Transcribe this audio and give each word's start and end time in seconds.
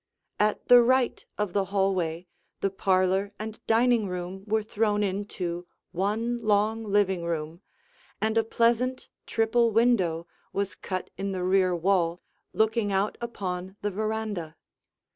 [Illustration: 0.39 0.57
The 0.57 0.57
Dining 0.57 0.57
Room] 0.57 0.61
At 0.63 0.67
the 0.83 0.87
right 0.87 1.25
of 1.37 1.53
the 1.53 1.65
hallway 1.65 2.27
the 2.61 2.69
parlor 2.71 3.33
and 3.37 3.65
dining 3.67 4.07
room 4.07 4.43
were 4.47 4.63
thrown 4.63 5.03
into 5.03 5.67
one 5.91 6.39
long 6.39 6.83
living 6.85 7.23
room, 7.23 7.61
and 8.19 8.35
a 8.35 8.43
pleasant 8.43 9.09
triple 9.27 9.69
window 9.69 10.25
was 10.53 10.73
cut 10.73 11.11
in 11.19 11.33
the 11.33 11.43
rear 11.43 11.75
wall 11.75 12.19
looking 12.51 12.91
out 12.91 13.15
upon 13.21 13.75
the 13.83 13.91
veranda. 13.91 14.55